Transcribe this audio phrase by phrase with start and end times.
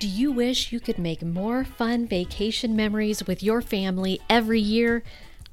[0.00, 5.02] Do you wish you could make more fun vacation memories with your family every year?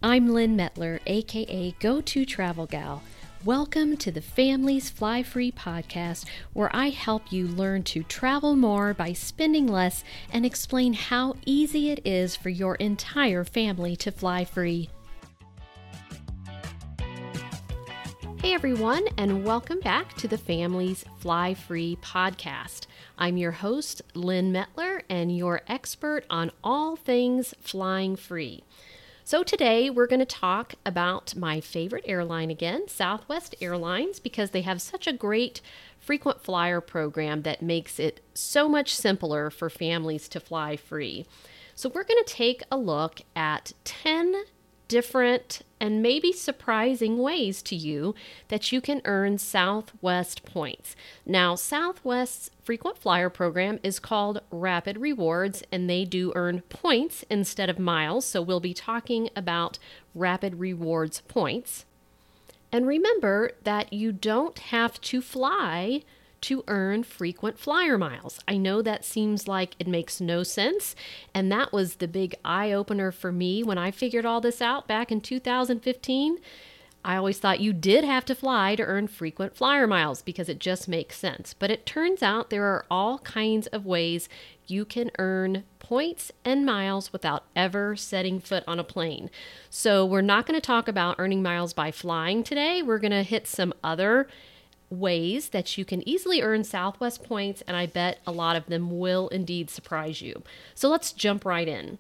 [0.02, 3.04] I'm Lynn Mettler, aka Go To Travel Gal.
[3.44, 6.24] Welcome to the Families Fly Free podcast,
[6.54, 11.90] where I help you learn to travel more by spending less and explain how easy
[11.90, 14.90] it is for your entire family to fly free.
[18.48, 22.88] Hey everyone, and welcome back to the Families Fly Free podcast.
[23.18, 28.64] I'm your host, Lynn Mettler, and your expert on all things flying free.
[29.26, 34.62] So, today we're going to talk about my favorite airline again, Southwest Airlines, because they
[34.62, 35.60] have such a great
[36.00, 41.26] frequent flyer program that makes it so much simpler for families to fly free.
[41.76, 44.46] So, we're going to take a look at 10
[44.88, 48.16] different and maybe surprising ways to you
[48.48, 50.96] that you can earn Southwest points.
[51.26, 57.70] Now, Southwest's frequent flyer program is called Rapid Rewards, and they do earn points instead
[57.70, 58.26] of miles.
[58.26, 59.80] So, we'll be talking about
[60.16, 61.86] Rapid Rewards points.
[62.72, 66.04] And remember that you don't have to fly
[66.42, 68.40] to earn frequent flyer miles.
[68.48, 70.96] I know that seems like it makes no sense,
[71.34, 74.88] and that was the big eye opener for me when I figured all this out
[74.88, 76.38] back in 2015.
[77.08, 80.60] I always thought you did have to fly to earn frequent flyer miles because it
[80.60, 81.54] just makes sense.
[81.54, 84.28] But it turns out there are all kinds of ways
[84.68, 89.30] you can earn points and miles without ever setting foot on a plane.
[89.70, 92.82] So, we're not going to talk about earning miles by flying today.
[92.82, 94.28] We're going to hit some other
[94.90, 99.00] ways that you can easily earn Southwest points, and I bet a lot of them
[99.00, 100.44] will indeed surprise you.
[100.76, 101.98] So let's jump right in.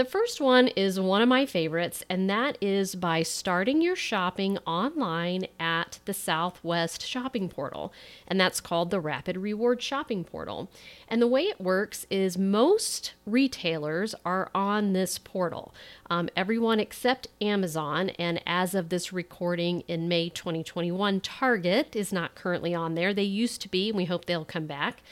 [0.00, 4.56] The first one is one of my favorites, and that is by starting your shopping
[4.66, 7.92] online at the Southwest Shopping Portal.
[8.26, 10.70] And that's called the Rapid Reward Shopping Portal.
[11.06, 15.74] And the way it works is most retailers are on this portal,
[16.08, 18.08] um, everyone except Amazon.
[18.18, 23.12] And as of this recording in May 2021, Target is not currently on there.
[23.12, 25.02] They used to be, and we hope they'll come back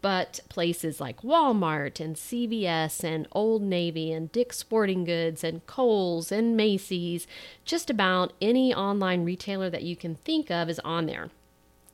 [0.00, 6.30] but places like Walmart and CVS and Old Navy and Dick's Sporting Goods and Kohl's
[6.30, 7.26] and Macy's,
[7.64, 11.30] just about any online retailer that you can think of is on there.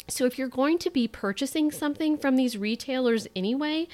[0.08, 3.88] So if you're going to be purchasing something from these retailers anyway,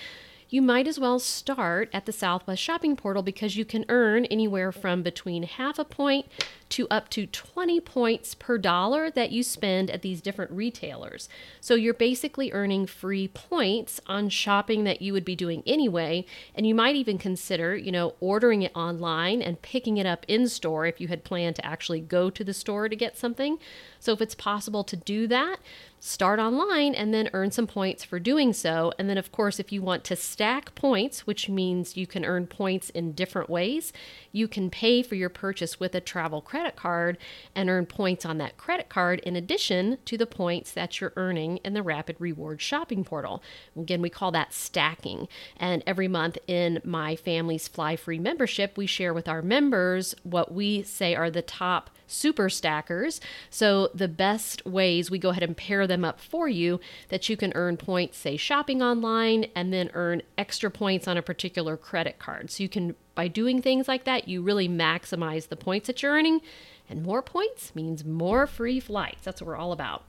[0.50, 4.72] you might as well start at the Southwest Shopping Portal because you can earn anywhere
[4.72, 6.26] from between half a point
[6.70, 11.28] to up to 20 points per dollar that you spend at these different retailers.
[11.60, 16.26] So you're basically earning free points on shopping that you would be doing anyway.
[16.54, 20.48] And you might even consider, you know, ordering it online and picking it up in
[20.48, 23.58] store if you had planned to actually go to the store to get something.
[24.00, 25.58] So if it's possible to do that,
[26.02, 28.90] start online and then earn some points for doing so.
[28.98, 32.46] And then, of course, if you want to stack points, which means you can earn
[32.46, 33.92] points in different ways,
[34.32, 37.18] you can pay for your purchase with a travel credit card
[37.54, 41.58] and earn points on that credit card in addition to the points that you're earning
[41.58, 43.42] in the Rapid Rewards shopping portal.
[43.76, 45.28] Again, we call that stacking.
[45.58, 50.50] And every month in my Families Fly Free membership, we share with our members what
[50.50, 53.20] we say are the top super stackers.
[53.50, 57.36] So, the best ways we go ahead and pair them up for you that you
[57.36, 62.18] can earn points, say shopping online, and then earn extra points on a particular credit
[62.18, 62.50] card.
[62.50, 66.12] So, you can, by doing things like that, you really maximize the points that you're
[66.12, 66.40] earning.
[66.88, 69.24] And more points means more free flights.
[69.24, 70.04] That's what we're all about.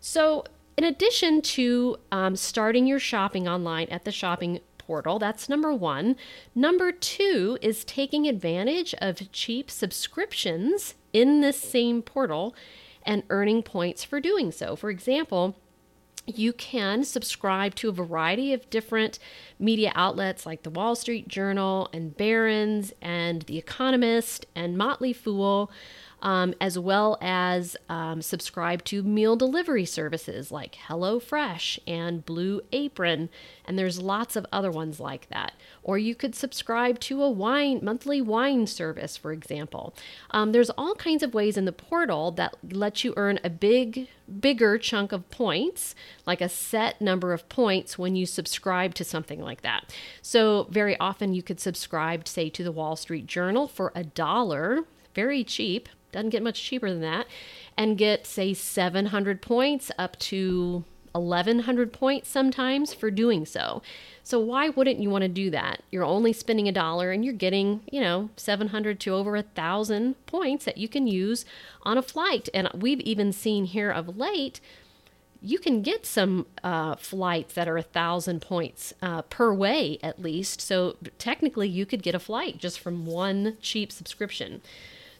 [0.00, 0.44] So,
[0.76, 5.18] in addition to um, starting your shopping online at the shopping portal.
[5.18, 6.16] That's number one.
[6.54, 12.54] Number two is taking advantage of cheap subscriptions in this same portal
[13.02, 14.76] and earning points for doing so.
[14.76, 15.56] For example,
[16.26, 19.18] you can subscribe to a variety of different
[19.58, 25.70] media outlets like the Wall Street Journal and Barron's and The Economist and Motley Fool
[26.22, 33.28] um, as well as um, subscribe to meal delivery services like HelloFresh and Blue Apron,
[33.64, 35.52] and there's lots of other ones like that.
[35.82, 39.94] Or you could subscribe to a wine monthly wine service, for example.
[40.30, 44.08] Um, there's all kinds of ways in the portal that let you earn a big,
[44.40, 45.94] bigger chunk of points,
[46.26, 49.94] like a set number of points when you subscribe to something like that.
[50.22, 54.84] So very often you could subscribe, say, to the Wall Street Journal for a dollar,
[55.14, 57.26] very cheap doesn't get much cheaper than that,
[57.76, 63.82] and get, say, 700 points up to 1100 points sometimes for doing so.
[64.22, 65.82] So why wouldn't you want to do that?
[65.90, 70.14] You're only spending a dollar and you're getting, you know, 700 to over a thousand
[70.26, 71.44] points that you can use
[71.82, 72.48] on a flight.
[72.52, 74.60] And we've even seen here of late
[75.42, 80.20] you can get some uh, flights that are a thousand points uh, per way at
[80.20, 80.60] least.
[80.60, 84.62] So technically, you could get a flight just from one cheap subscription.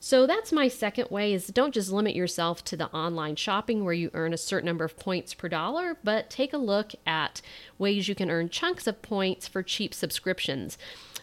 [0.01, 3.95] So that's my second way is don't just limit yourself to the online shopping where
[3.95, 7.41] you earn a certain number of points per dollar, but take a look at
[7.79, 10.79] ways you can earn chunks of points for cheap subscriptions.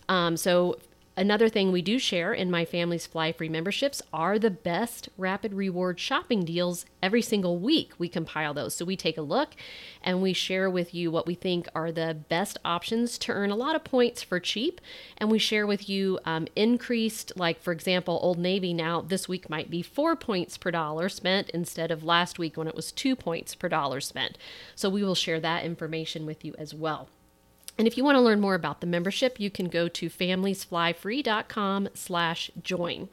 [0.10, 0.80] Um, so
[1.16, 5.54] Another thing we do share in my Families Fly Free memberships are the best rapid
[5.54, 7.92] reward shopping deals every single week.
[8.00, 8.74] We compile those.
[8.74, 9.50] So we take a look
[10.02, 13.56] and we share with you what we think are the best options to earn a
[13.56, 14.82] lot of points for cheap.
[15.16, 19.52] And we share with you um, increased, like for example, Old Navy now this week
[19.52, 23.16] might be four points per dollar spent instead of last week when it was two
[23.16, 24.36] points per dollar spent.
[24.74, 27.08] So we will share that information with you as well.
[27.78, 31.90] And if you want to learn more about the membership, you can go to familiesflyfree.com
[31.94, 33.10] slash join.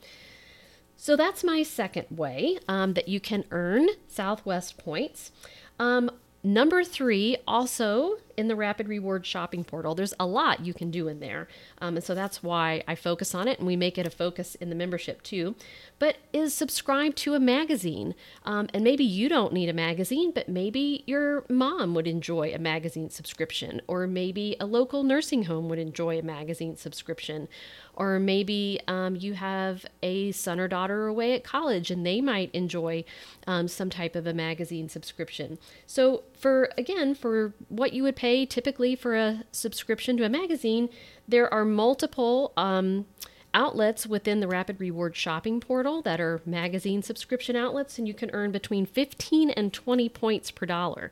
[0.96, 5.32] So that's my second way um, that you can earn Southwest points.
[5.78, 6.10] Um,
[6.42, 11.08] Number three, also in the Rapid Reward shopping portal, there's a lot you can do
[11.08, 11.46] in there.
[11.78, 14.54] Um, and so that's why I focus on it and we make it a focus
[14.54, 15.54] in the membership too.
[15.98, 18.14] But is subscribe to a magazine.
[18.46, 22.58] Um, and maybe you don't need a magazine, but maybe your mom would enjoy a
[22.58, 27.46] magazine subscription, or maybe a local nursing home would enjoy a magazine subscription,
[27.94, 32.50] or maybe um, you have a son or daughter away at college and they might
[32.54, 33.04] enjoy
[33.46, 35.58] um, some type of a magazine subscription.
[35.86, 40.88] So, for again, for what you would pay typically for a subscription to a magazine,
[41.28, 42.52] there are multiple.
[42.56, 43.06] Um,
[43.52, 48.30] outlets within the Rapid Reward shopping portal that are magazine subscription outlets, and you can
[48.32, 51.10] earn between 15 and 20 points per dollar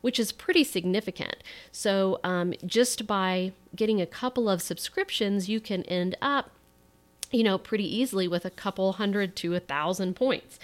[0.00, 1.36] which is pretty significant.
[1.72, 6.50] So, um, just by getting a couple of subscriptions, you can end up,
[7.30, 10.58] you know, pretty easily with a couple hundred to a thousand points.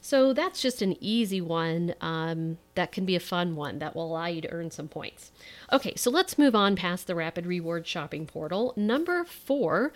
[0.00, 4.10] So, that's just an easy one um, that can be a fun one that will
[4.10, 5.30] allow you to earn some points.
[5.72, 8.72] Okay, so let's move on past the Rapid Reward Shopping Portal.
[8.76, 9.92] Number four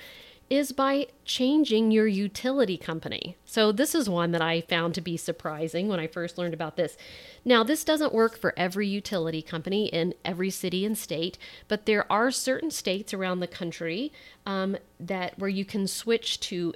[0.51, 3.37] is by changing your utility company.
[3.47, 6.77] So, this is one that I found to be surprising when I first learned about
[6.77, 6.97] this.
[7.45, 12.11] Now, this doesn't work for every utility company in every city and state, but there
[12.13, 14.13] are certain states around the country
[14.45, 16.75] um, that where you can switch to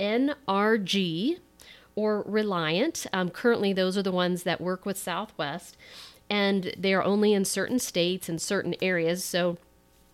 [0.00, 1.38] NRG
[1.96, 3.06] or Reliant.
[3.12, 5.76] Um, currently, those are the ones that work with Southwest,
[6.28, 9.24] and they are only in certain states and certain areas.
[9.24, 9.58] So,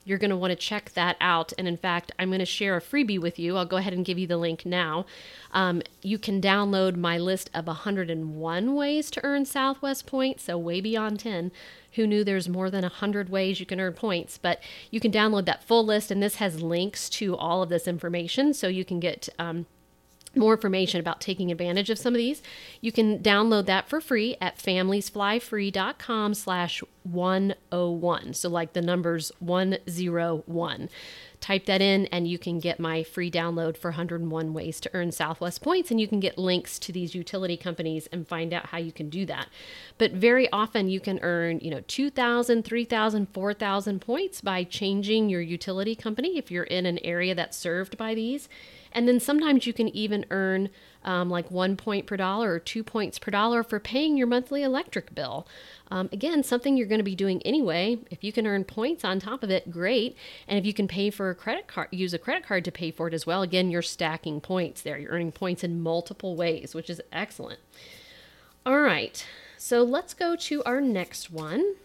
[0.04, 1.52] you're going to want to check that out.
[1.58, 3.56] And in fact, I'm going to share a freebie with you.
[3.56, 5.04] I'll go ahead and give you the link now.
[5.52, 10.80] Um, you can download my list of 101 ways to earn Southwest points, so way
[10.80, 11.52] beyond 10.
[11.94, 14.38] Who knew there's more than 100 ways you can earn points?
[14.38, 17.86] But you can download that full list, and this has links to all of this
[17.86, 19.66] information so you can get um,
[20.34, 22.42] more information about taking advantage of some of these
[22.80, 30.88] you can download that for free at familiesflyfree.com slash 101 so like the numbers 101
[31.40, 35.10] type that in and you can get my free download for 101 ways to earn
[35.10, 35.90] southwest points.
[35.90, 39.08] And you can get links to these utility companies and find out how you can
[39.08, 39.48] do that.
[39.98, 45.40] But very often you can earn you know 2000 3000 4000 points by changing your
[45.40, 48.48] utility company if you're in an area that's served by these
[48.92, 50.70] and then sometimes you can even earn
[51.04, 54.62] um, like one point per dollar or two points per dollar for paying your monthly
[54.62, 55.46] electric bill.
[55.90, 57.98] Um, again, something you're going to be doing anyway.
[58.10, 60.16] If you can earn points on top of it, great.
[60.46, 62.90] And if you can pay for a credit card, use a credit card to pay
[62.90, 63.42] for it as well.
[63.42, 64.98] Again, you're stacking points there.
[64.98, 67.60] You're earning points in multiple ways, which is excellent.
[68.66, 69.24] All right,
[69.56, 71.76] so let's go to our next one,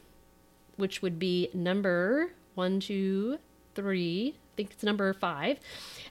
[0.75, 3.39] which would be number one, two,
[3.75, 4.35] three.
[4.55, 5.59] Think it's number five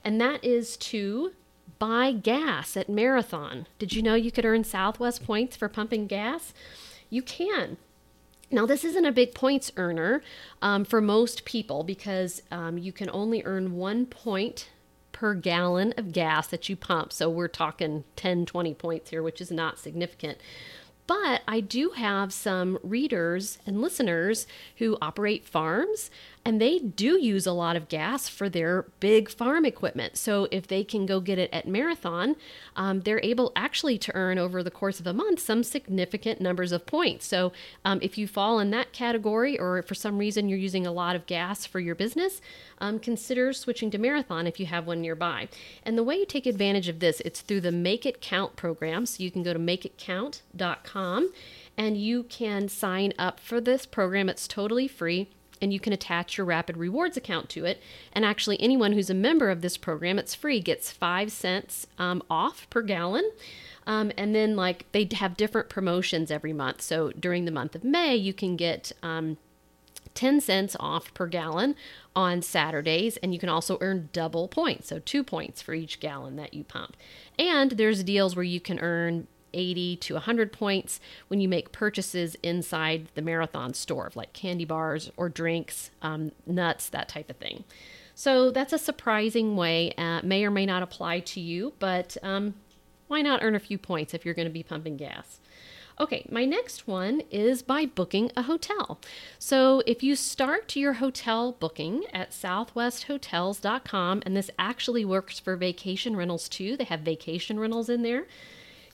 [0.05, 1.33] and that is to
[1.79, 3.67] buy gas at Marathon.
[3.79, 6.53] Did you know you could earn Southwest points for pumping gas?
[7.11, 7.79] You can.
[8.51, 10.23] Now, this isn't a big points earner
[10.63, 14.69] um, for most people because um, you can only earn one point
[15.13, 17.13] per gallon of gas that you pump.
[17.13, 20.39] So we're talking 10, 20 points here, which is not significant.
[21.07, 24.47] But I do have some readers and listeners
[24.77, 26.11] who operate farms
[26.45, 30.19] and they do use a lot of gas for their big farm equipment.
[30.19, 32.37] So if they can go get it at Marathon,
[32.77, 36.71] um, they're able actually to earn over the course of a month some significant numbers
[36.71, 37.27] of points.
[37.27, 37.53] So
[37.85, 41.17] um, if you fall in that category, or for some reason you're using a lot
[41.17, 42.43] of gas for your business,
[42.79, 45.49] um, consider switching to Marathon if you have one nearby.
[45.83, 49.07] And the way you take advantage of this, it's through the Make It Count program.
[49.07, 51.33] So you can go to makeitcount.com
[51.77, 54.29] and you can sign up for this program.
[54.29, 55.31] It's totally free
[55.61, 57.81] and you can attach your Rapid Rewards account to it.
[58.13, 62.23] And actually, anyone who's a member of this program, it's free, gets five cents um,
[62.29, 63.31] off per gallon.
[63.87, 66.81] Um, and then, like, they have different promotions every month.
[66.81, 69.37] So during the month of May, you can get um,
[70.15, 71.75] 10 cents off per gallon
[72.17, 76.37] on Saturdays, and you can also earn double points, so two points for each gallon
[76.37, 76.97] that you pump.
[77.39, 82.37] And there's deals where you can earn 80 to 100 points when you make purchases
[82.43, 87.37] inside the marathon store, of like candy bars or drinks, um, nuts, that type of
[87.37, 87.65] thing.
[88.15, 89.93] So that's a surprising way.
[89.97, 92.55] Uh, may or may not apply to you, but um,
[93.09, 95.41] why not earn a few points if you're going to be pumping gas?
[96.01, 98.99] Okay, my next one is by booking a hotel.
[99.39, 106.17] So if you start your hotel booking at southwesthotels.com, and this actually works for vacation
[106.17, 108.27] rentals too, they have vacation rentals in there,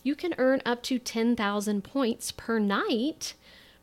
[0.02, 3.35] you can earn up to 10,000 points per night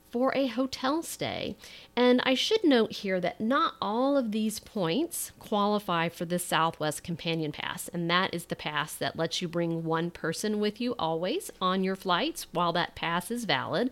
[0.09, 1.55] for a hotel stay.
[1.95, 7.03] And I should note here that not all of these points qualify for the Southwest
[7.03, 10.95] Companion Pass, and that is the pass that lets you bring one person with you
[10.97, 13.91] always on your flights while that pass is valid.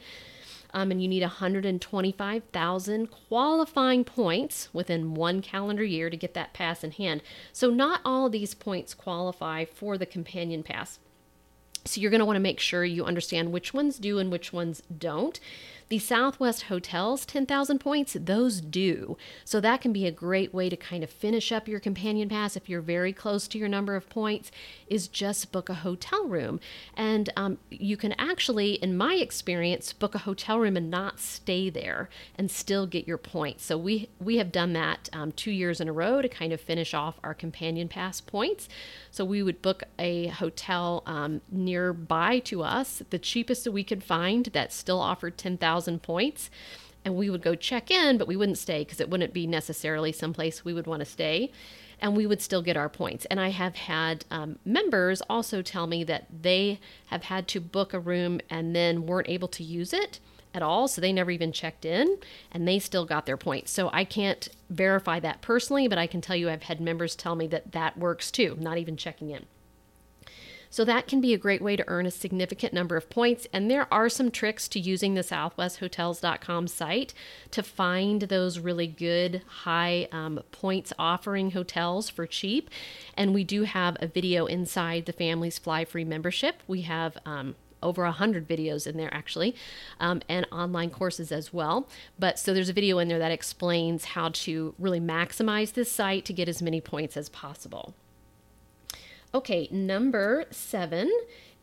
[0.74, 6.84] Um, and you need 125,000 qualifying points within one calendar year to get that pass
[6.84, 7.22] in hand.
[7.54, 11.00] So, not all these points qualify for the Companion Pass.
[11.86, 14.52] So, you're going to want to make sure you understand which ones do and which
[14.52, 15.40] ones don't.
[15.88, 19.18] The Southwest Hotels 10,000 points, those do.
[19.44, 22.56] So that can be a great way to kind of finish up your companion pass
[22.56, 24.50] if you're very close to your number of points,
[24.88, 26.60] is just book a hotel room.
[26.98, 31.70] And um, you can actually, in my experience, book a hotel room and not stay
[31.70, 33.64] there and still get your points.
[33.64, 36.60] So we, we have done that um, two years in a row to kind of
[36.60, 38.68] finish off our companion pass points.
[39.12, 44.04] So we would book a hotel um, nearby to us, the cheapest that we could
[44.04, 46.50] find that still offered 10,000 points.
[47.04, 50.12] And we would go check in, but we wouldn't stay because it wouldn't be necessarily
[50.12, 51.52] someplace we would want to stay.
[52.02, 53.26] And we would still get our points.
[53.26, 57.94] And I have had um, members also tell me that they have had to book
[57.94, 60.20] a room and then weren't able to use it
[60.56, 60.88] at all.
[60.88, 62.18] So they never even checked in
[62.52, 63.72] and they still got their points.
[63.72, 67.36] So I can't verify that personally, but I can tell you I've had members tell
[67.36, 69.46] me that that works too, not even checking in.
[70.76, 73.48] So that can be a great way to earn a significant number of points.
[73.54, 77.14] And there are some tricks to using the southwesthotels.com site
[77.52, 82.70] to find those really good high um, points offering hotels for cheap.
[83.16, 86.62] And we do have a video inside the Families Fly Free membership.
[86.68, 89.56] We have um, over a hundred videos in there actually,
[90.02, 91.88] um, and online courses as well.
[92.20, 96.26] But so there's a video in there that explains how to really maximize this site
[96.26, 97.96] to get as many points as possible.
[99.36, 101.12] Okay, number seven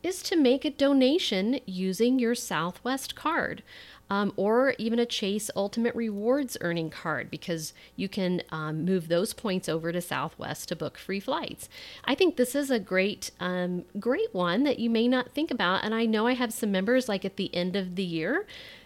[0.02, 3.62] is to make a donation using your Southwest card
[4.10, 9.32] um, or even a Chase Ultimate Rewards earning card because you can um, move those
[9.32, 11.70] points over to Southwest to book free flights.
[12.04, 15.82] I think this is a great, um, great one that you may not think about.
[15.82, 18.44] And I know I have some members like at the end of the year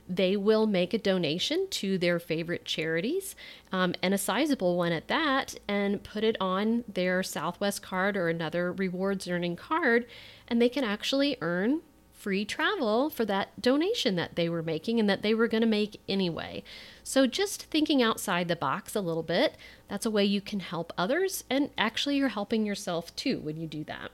[0.08, 3.34] they will make a donation to their favorite charities
[3.72, 8.28] um, and a sizable one at that and put it on their Southwest card or
[8.28, 10.06] another rewards earning card.
[10.48, 11.80] And they can actually earn
[12.12, 15.66] free travel for that donation that they were making and that they were going to
[15.66, 16.64] make anyway.
[17.04, 19.56] So, just thinking outside the box a little bit,
[19.88, 23.68] that's a way you can help others, and actually, you're helping yourself too when you
[23.68, 24.10] do that.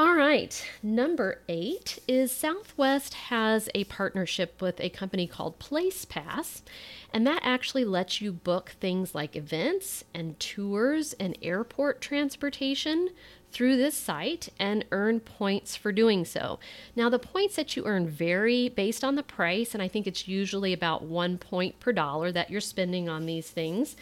[0.00, 6.62] All right, number eight is Southwest has a partnership with a company called PlacePass,
[7.12, 13.10] and that actually lets you book things like events and tours and airport transportation
[13.52, 16.58] through this site and earn points for doing so.
[16.96, 20.26] Now, the points that you earn vary based on the price, and I think it's
[20.26, 23.96] usually about one point per dollar that you're spending on these things.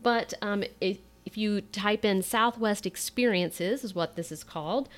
[0.00, 4.88] But um, if, if you type in Southwest Experiences, is what this is called,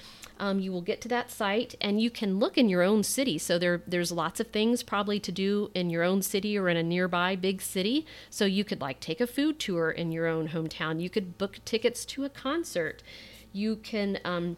[0.43, 3.39] um, you will get to that site and you can look in your own city.
[3.39, 6.77] So there, there's lots of things probably to do in your own city or in
[6.77, 8.05] a nearby big city.
[8.29, 11.01] So you could like take a food tour in your own hometown.
[11.01, 13.05] You could book tickets to a concert.
[13.53, 14.57] You can um,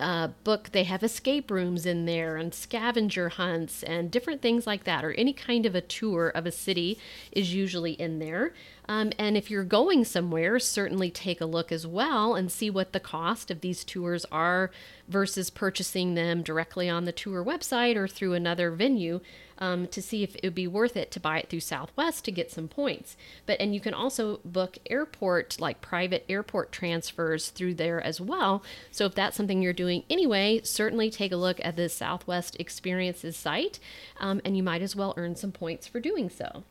[0.00, 4.82] uh, book, they have escape rooms in there and scavenger hunts and different things like
[4.82, 6.98] that, or any kind of a tour of a city
[7.30, 8.52] is usually in there.
[8.88, 12.92] Um, and if you're going somewhere, certainly take a look as well and see what
[12.92, 14.70] the cost of these tours are
[15.06, 19.20] versus purchasing them directly on the tour website or through another venue
[19.58, 22.32] um, to see if it would be worth it to buy it through Southwest to
[22.32, 23.16] get some points.
[23.44, 28.62] But and you can also book airport like private airport transfers through there as well.
[28.90, 33.36] So if that's something you're doing anyway, certainly take a look at the Southwest Experiences
[33.36, 33.78] site,
[34.18, 36.64] um, and you might as well earn some points for doing so.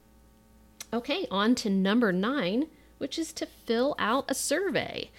[0.93, 2.67] Okay, on to number nine,
[2.97, 5.11] which is to fill out a survey.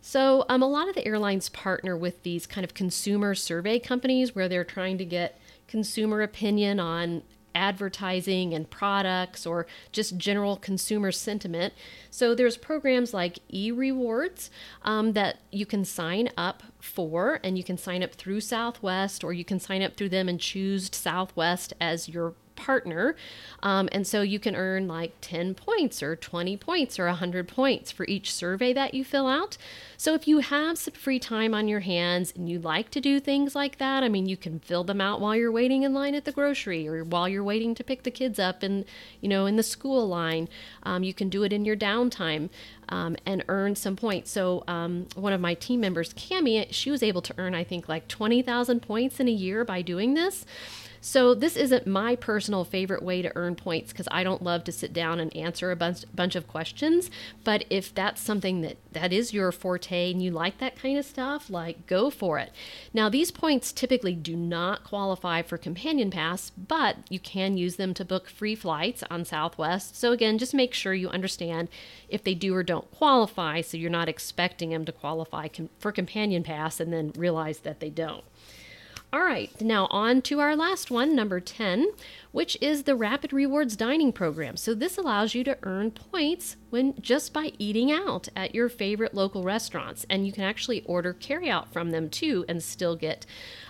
[0.00, 4.34] So, um, a lot of the airlines partner with these kind of consumer survey companies
[4.34, 7.22] where they're trying to get consumer opinion on
[7.54, 11.74] advertising and products or just general consumer sentiment.
[12.10, 14.50] So there's programs like e-rewards
[14.82, 19.32] um, that you can sign up for, and you can sign up through Southwest, or
[19.32, 23.16] you can sign up through them and choose Southwest as your partner.
[23.62, 27.90] Um, and so you can earn like 10 points or 20 points or 100 points
[27.90, 29.56] for each survey that you fill out.
[29.96, 33.18] So if you have some free time on your hands and you like to do
[33.18, 36.14] things like that, I mean, you can fill them out while you're waiting in line
[36.14, 38.84] at the grocery or while you're waiting to pick the kids up in,
[39.20, 40.48] you know, in the school line.
[40.82, 42.50] Um, you can do it in your downtime.
[42.90, 44.32] Um, and earn some points.
[44.32, 47.88] So um, one of my team members, Cami, she was able to earn, I think,
[47.88, 50.44] like 20,000 points in a year by doing this.
[51.00, 54.72] So this isn't my personal favorite way to earn points because I don't love to
[54.72, 57.10] sit down and answer a bunch, bunch of questions.
[57.42, 61.06] But if that's something that that is your forte and you like that kind of
[61.06, 62.52] stuff, like go for it.
[62.92, 67.94] Now these points typically do not qualify for Companion Pass, but you can use them
[67.94, 69.96] to book free flights on Southwest.
[69.96, 71.68] So again, just make sure you understand
[72.10, 76.42] if they do or don't qualify, so you're not expecting them to qualify for Companion
[76.42, 78.24] Pass and then realize that they don't.
[79.12, 81.88] All right, now on to our last one, number 10,
[82.32, 84.56] which is the Rapid Rewards Dining Program.
[84.56, 89.14] So this allows you to earn points when just by eating out at your favorite
[89.14, 93.26] local restaurants, and you can actually order carryout from them too and still get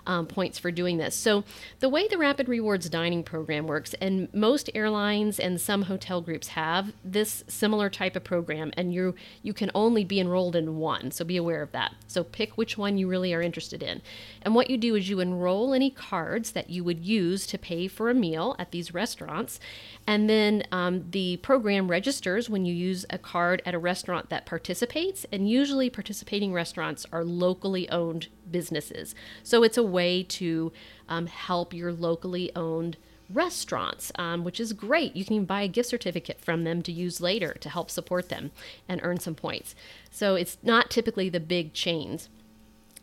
[0.06, 1.14] um, points for doing this.
[1.14, 1.44] So
[1.78, 6.48] the way the Rapid Rewards Dining Program works, and most airlines and some hotel groups
[6.48, 11.10] have this similar type of program, and you you can only be enrolled in one.
[11.10, 11.94] So be aware of that.
[12.06, 14.02] So pick which one you really are interested in,
[14.42, 17.88] and what you do is you enroll any cards that you would use to pay
[17.88, 19.60] for a meal at these restaurants.
[20.06, 24.46] And then um, the program registers when you use a card at a restaurant that
[24.46, 25.26] participates.
[25.32, 29.14] And usually, participating restaurants are locally owned businesses.
[29.42, 30.72] So it's a way to
[31.08, 32.96] um, help your locally owned
[33.32, 35.14] restaurants, um, which is great.
[35.14, 38.28] You can even buy a gift certificate from them to use later to help support
[38.28, 38.50] them
[38.88, 39.74] and earn some points.
[40.10, 42.28] So it's not typically the big chains.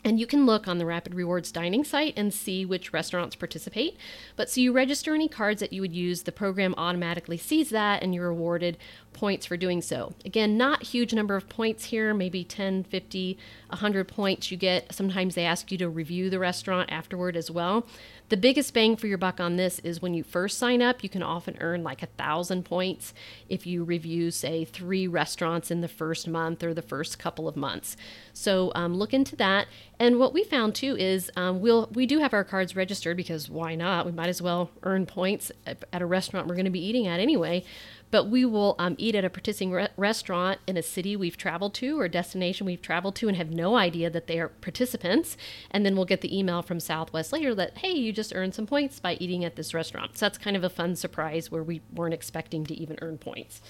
[0.07, 3.97] And you can look on the Rapid Rewards dining site and see which restaurants participate.
[4.37, 8.01] But so you register any cards that you would use, the program automatically sees that
[8.01, 8.77] and you're awarded
[9.17, 10.13] points for doing so.
[10.23, 13.37] Again, not huge number of points here, maybe 10, 50,
[13.69, 14.93] 100 points you get.
[14.93, 17.85] Sometimes they ask you to review the restaurant afterward as well.
[18.29, 21.07] The biggest bang for your buck on this is when you first sign up, you
[21.07, 23.13] can often earn like a thousand points
[23.47, 27.55] if you review, say, three restaurants in the first month or the first couple of
[27.55, 27.95] months.
[28.33, 29.67] So um, look into that.
[29.97, 33.49] And what we found too is um, we'll we do have our cards registered because
[33.49, 34.05] why not?
[34.05, 37.19] We might as well earn points at a restaurant we're going to be eating at
[37.19, 37.63] anyway
[38.09, 41.73] but we will um, eat at a participating re- restaurant in a city we've traveled
[41.75, 45.35] to or a destination we've traveled to and have no idea that they are participants.
[45.71, 48.65] And then we'll get the email from Southwest later that, hey, you just earned some
[48.65, 50.17] points by eating at this restaurant.
[50.17, 53.61] So that's kind of a fun surprise where we weren't expecting to even earn points.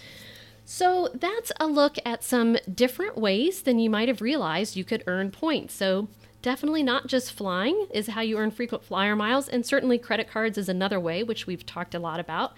[0.66, 5.04] So that's a look at some different ways than you might have realized you could
[5.08, 5.74] earn points.
[5.74, 6.10] So
[6.42, 10.58] definitely not just flying is how you earn frequent flyer miles, and certainly credit cards
[10.58, 12.54] is another way, which we've talked a lot about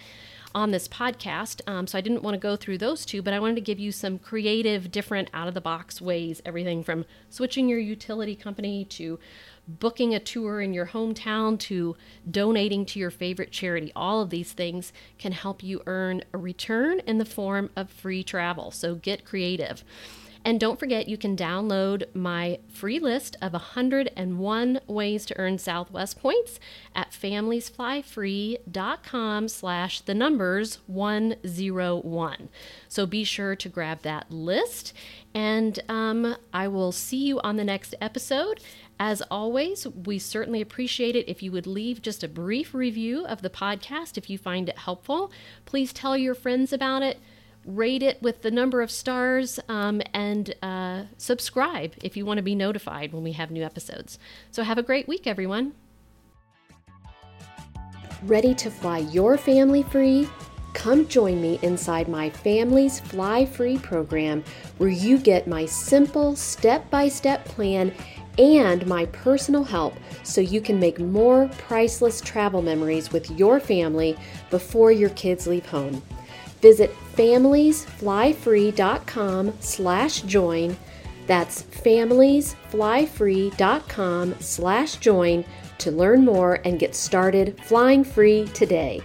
[0.55, 1.61] on this podcast.
[1.67, 3.79] Um, so I didn't want to go through those two, but I wanted to give
[3.79, 8.85] you some creative, different, out of the box ways everything from switching your utility company
[8.85, 9.19] to
[9.67, 11.95] booking a tour in your hometown to
[12.29, 13.91] donating to your favorite charity.
[13.95, 18.23] All of these things can help you earn a return in the form of free
[18.23, 18.71] travel.
[18.71, 19.83] So get creative.
[20.45, 26.19] And don't forget, you can download my free list of 101 ways to earn Southwest
[26.19, 26.59] points
[26.95, 32.49] at familiesflyfree.com slash the numbers 101.
[32.87, 34.93] So be sure to grab that list.
[35.33, 38.61] And um, I will see you on the next episode.
[38.99, 43.41] As always, we certainly appreciate it if you would leave just a brief review of
[43.41, 45.31] the podcast if you find it helpful.
[45.65, 47.19] Please tell your friends about it
[47.65, 52.43] rate it with the number of stars, um, and uh, subscribe if you want to
[52.43, 54.17] be notified when we have new episodes.
[54.51, 55.73] So, have a great week, everyone.
[58.23, 60.27] Ready to fly your family free?
[60.73, 64.43] Come join me inside my Families Fly Free program,
[64.77, 67.93] where you get my simple step by step plan
[68.37, 69.93] and my personal help
[70.23, 74.15] so you can make more priceless travel memories with your family
[74.49, 76.01] before your kids leave home.
[76.61, 80.77] Visit familiesflyfree.com slash join.
[81.27, 85.45] That's familiesflyfree.com slash join
[85.77, 89.01] to learn more and get started flying free today.